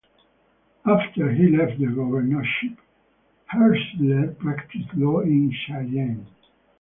After 0.83 1.29
he 1.31 1.55
left 1.55 1.79
the 1.79 1.85
governorship, 1.85 2.75
Herschler 3.53 4.35
practiced 4.39 4.95
law 4.95 5.19
in 5.19 5.51
Cheyenne. 5.51 6.25